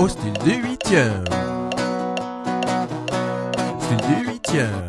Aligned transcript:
au 0.00 0.08
style 0.08 0.32
du 0.44 0.54
huitième. 0.54 1.24
Style 3.80 3.96
du 4.08 4.30
huitième. 4.30 4.88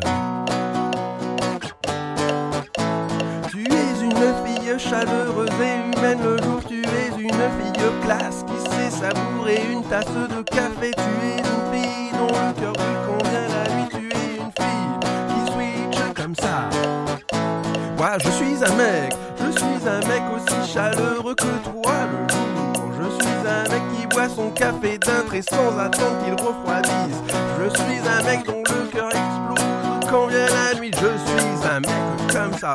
Tu 3.50 3.58
es 3.70 3.92
une 4.02 4.34
fille 4.44 4.78
chaleureuse 4.78 5.50
et 5.60 5.98
humaine 5.98 6.18
le 6.24 6.38
jour, 6.38 6.62
tu 6.66 6.80
es 6.80 7.08
une 7.18 7.28
fille 7.28 7.82
classe 8.02 8.42
qui 8.46 8.70
sait 8.70 8.90
savourer 8.90 9.60
une 9.70 9.84
tasse 9.84 10.06
de 10.06 10.42
café. 10.42 10.92
Tu 10.96 11.26
es 11.26 11.38
une 11.40 11.62
fille 11.72 12.12
dont 12.18 12.28
le 12.28 12.52
cœur 12.58 12.72
brûle 12.72 13.00
quand 13.06 13.22
la 13.32 13.74
nuit. 13.74 13.88
Tu 13.90 14.06
es 14.16 14.36
une 14.40 14.52
fille 14.56 14.92
qui 15.28 15.52
switch 15.52 16.14
comme 16.14 16.34
ça. 16.36 16.70
Moi 17.98 18.16
je 18.18 18.30
suis 18.30 18.64
un 18.64 18.74
mec, 18.76 19.14
je 19.38 19.50
suis 19.58 19.88
un 19.88 20.00
mec 20.08 20.22
aussi 20.34 20.72
chaleureux 20.72 21.34
que 21.34 21.70
toi 21.70 21.92
le 22.10 22.32
jour. 22.32 22.61
Son 24.34 24.50
café 24.50 24.98
d'un 24.98 25.22
trait 25.26 25.42
sans 25.42 25.78
attendre 25.78 26.24
qu'il 26.24 26.34
refroidisse. 26.34 27.20
Je 27.58 27.68
suis 27.76 28.00
un 28.08 28.22
mec 28.24 28.46
dont 28.46 28.62
le 28.62 28.88
cœur 28.90 29.08
explose 29.08 30.10
quand 30.10 30.26
vient 30.26 30.46
la 30.46 30.78
nuit. 30.78 30.90
Je 30.94 31.00
suis 31.00 31.68
un 31.68 31.80
mec 31.80 31.90
comme 32.32 32.58
ça. 32.58 32.72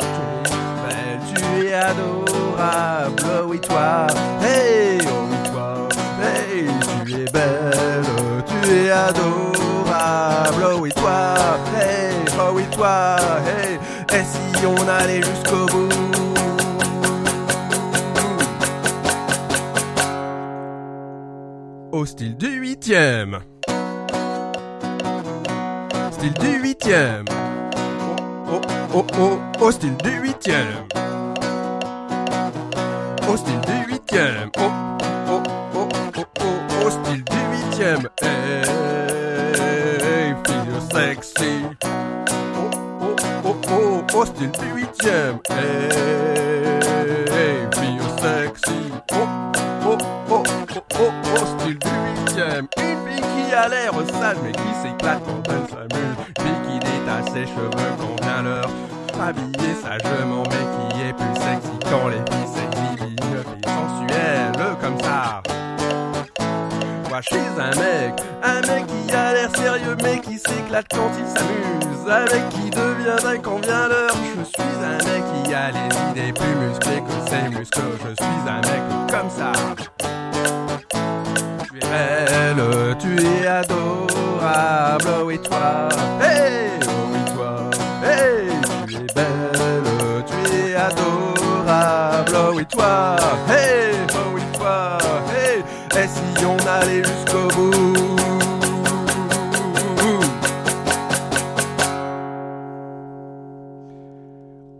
Belle, 0.87 1.19
tu 1.33 1.65
es 1.65 1.73
adorable, 1.73 3.45
oui 3.47 3.59
toi. 3.59 4.07
Hey, 4.41 4.99
oh 5.07 5.27
oui 5.29 5.51
toi. 5.51 5.87
Hey, 6.21 6.67
tu 7.05 7.13
es 7.13 7.31
belle, 7.31 8.03
tu 8.45 8.73
es 8.73 8.91
adorable, 8.91 10.65
oui 10.81 10.91
toi. 10.93 11.35
Hey, 11.79 12.13
oh 12.39 12.51
oui 12.53 12.63
toi. 12.71 13.15
Hey, 13.45 13.79
et 14.13 14.23
si 14.23 14.65
on 14.65 14.87
allait 14.87 15.21
jusqu'au 15.21 15.65
bout? 15.65 16.16
Au 21.97 22.05
style 22.05 22.37
du 22.37 22.47
huitième. 22.59 23.39
Style 26.11 26.33
du 26.39 26.59
huitième. 26.61 27.25
Oh, 27.31 28.61
oh, 28.93 28.93
oh, 28.93 29.05
oh, 29.19 29.39
au 29.65 29.71
style 29.71 29.97
du 30.03 30.11
huitième. 30.11 30.85
Au 33.27 33.35
style 33.35 33.59
du 33.61 33.91
huitième. 33.91 34.51
Oh, 34.59 34.69
oh, 35.27 35.41
oh, 35.73 35.87
oh, 36.17 36.23
oh, 36.39 36.85
au 36.85 36.89
style 36.91 37.23
du 37.23 37.37
huitième. 37.51 38.07
Hey, 38.21 40.35
fille 40.45 40.79
sexy. 40.91 41.63
Oh, 41.83 42.69
oh, 43.01 43.15
oh, 43.43 43.55
oh, 43.71 44.03
au 44.19 44.23
style 44.25 44.51
du 44.51 44.67
huitième. 44.81 45.39
Hey, 45.49 46.56
Une 51.67 51.73
fille 51.75 53.21
qui 53.21 53.53
a 53.53 53.67
l'air 53.67 53.91
sale 53.91 54.37
mais 54.41 54.53
qui 54.53 54.73
s'éclate 54.81 55.21
quand 55.25 55.43
elle 55.49 55.67
s'amuse. 55.69 56.15
Fille 56.39 56.61
qui 56.65 56.79
détache 56.79 57.33
ses 57.33 57.45
cheveux 57.45 57.93
quand 57.99 58.23
vient 58.23 58.41
l'heure. 58.41 58.69
Habillée 59.21 59.75
sagement 59.75 60.43
mais 60.43 60.93
qui 60.93 61.01
est 61.01 61.13
plus 61.13 61.35
sexy 61.35 61.77
quand 61.91 62.07
les 62.07 62.19
filles 62.19 62.47
s'exhibent. 62.55 63.09
Fille 63.43 63.65
sensuelle 63.65 64.77
comme 64.81 64.99
ça. 65.01 65.43
Moi 67.09 67.19
je 67.21 67.27
suis 67.35 67.47
un 67.59 67.75
mec, 67.75 68.13
un 68.43 68.61
mec 68.61 68.85
qui 68.87 69.13
a 69.13 69.33
l'air 69.33 69.53
sérieux 69.53 69.97
mais 70.03 70.21
qui 70.21 70.37
s'éclate 70.37 70.87
quand 70.93 71.11
il 71.19 71.27
s'amuse. 71.27 72.09
Avec 72.09 72.47
qui 72.49 72.69
devient 72.69 73.21
dingue 73.21 73.41
quand 73.41 73.59
vient 73.65 73.89
l'heure. 73.89 74.15
Je 74.37 74.43
suis 74.45 74.77
un 74.85 74.97
mec 75.03 75.23
qui 75.43 75.53
a 75.53 75.71
les 75.71 76.21
idées 76.21 76.31
plus 76.31 76.55
musclées 76.55 77.01
que 77.01 77.29
ses 77.29 77.49
muscles. 77.49 77.81
Je 78.07 78.23
suis 78.23 78.47
un 78.47 78.61
mec 78.61 78.81
comme 79.11 79.29
ça. 79.29 79.51
Tu 81.79 81.85
es 81.85 81.89
belle, 81.89 82.97
tu 82.97 83.09
es 83.23 83.47
adorable, 83.47 85.23
oui 85.25 85.39
toi. 85.39 85.89
Hey, 86.19 86.71
oui 87.11 87.19
toi. 87.35 87.69
Hey, 88.03 88.49
tu 88.87 88.95
es 88.95 89.13
belle, 89.13 90.23
tu 90.25 90.37
es 90.55 90.75
adorable, 90.75 92.55
oui 92.55 92.65
toi. 92.65 93.15
Hey, 93.47 93.95
oh 94.13 94.33
oui 94.33 94.41
toi. 94.57 94.97
Hey, 95.29 95.63
et 96.01 96.07
si 96.07 96.45
on 96.45 96.57
allait 96.67 97.03
jusqu'au 97.03 97.47
bout? 97.55 97.73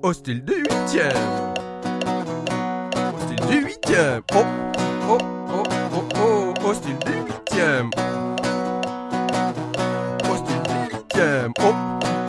Au 0.02 0.14
style 0.14 0.44
du 0.44 0.54
huitième. 0.54 1.54
Au 2.96 3.20
style 3.20 3.46
du 3.48 3.66
huitième. 3.66 4.22
Oh, 4.34 4.46
au 6.68 6.74
style 6.74 6.98
du 7.06 7.12
huitième. 7.14 7.90
Au 10.30 10.36
style 10.36 10.64
du 10.64 10.74
huitième. 10.96 11.54
Oh, 11.60 11.74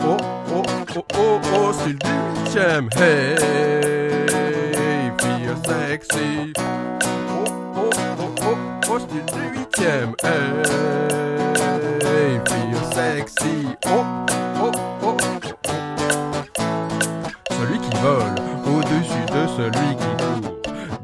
oh, 0.05 0.17
oh, 0.55 0.63
oh, 0.95 1.03
oh, 1.17 1.39
au 1.57 1.73
style 1.73 1.99
du 1.99 2.11
huitième. 2.39 2.87
Hey, 2.95 3.35
fille 5.19 5.51
sexy. 5.65 6.53
Oh, 6.57 6.61
oh, 7.75 7.89
oh, 8.19 8.29
oh, 8.41 8.57
au 8.93 8.99
style 8.99 9.25
du 9.25 9.41
huitième. 9.59 10.11
Hey, 10.23 12.39
fille 12.47 12.77
sexy. 12.93 13.55
Oh, 13.87 14.03
oh, 14.63 14.71
oh. 15.03 15.17
Celui 17.49 17.77
qui 17.79 17.89
vole 17.97 18.35
au-dessus 18.65 19.25
de 19.33 19.41
celui 19.57 19.89
qui 19.97 20.11
court. 20.17 20.53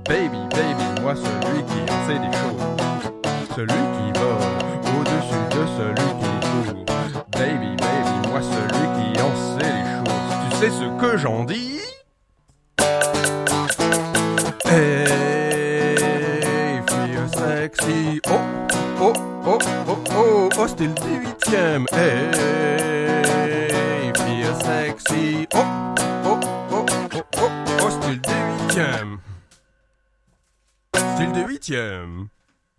Baby, 0.07 0.39
baby, 0.51 0.85
moi 1.01 1.13
celui 1.15 1.59
qui 1.63 1.79
en 1.91 1.99
sait 2.07 2.19
des 2.19 2.31
choses. 2.37 2.74
Celui 3.55 3.67
qui 3.67 4.11
vole 4.19 4.35
au-dessus 4.99 5.45
de 5.51 5.63
celui 5.77 6.09
qui 6.19 6.31
court. 6.45 6.75
Baby, 7.31 7.71
baby, 7.77 8.15
moi 8.27 8.41
celui 8.41 8.85
qui 8.97 9.07
en 9.21 9.33
sait 9.57 9.71
des 9.71 9.85
choses. 9.95 10.33
Tu 10.41 10.57
sais 10.57 10.71
ce 10.71 10.87
que 10.99 11.11
j'en 11.15 11.45
dis? 11.45 11.79
Hey, 14.65 15.95
fille 16.89 17.23
sexy. 17.33 18.19
Oh, 18.29 18.41
oh, 18.99 19.13
oh, 19.45 19.59
oh, 19.87 19.99
oh, 20.17 20.49
au 20.61 20.67
style 20.67 20.93
du 20.95 21.13
huitième. 21.25 21.85
Hey, 21.93 22.31
fille 24.17 24.51
sexy. 24.65 25.47
Oh, 25.53 25.59
oh, 26.25 26.39
oh, 26.73 26.85
oh, 27.15 27.23
oh, 27.81 27.89
du 28.11 28.33
huitième. 28.65 29.19
Huitième. 31.47 32.27